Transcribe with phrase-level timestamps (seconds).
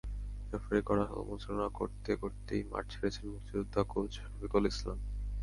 [0.51, 4.97] রেফারির কড়া সমালোচনা করতে করতেই মাঠ ছেড়েছেন মুক্তিযোদ্ধা কোচ শফিকুল ইসলাম।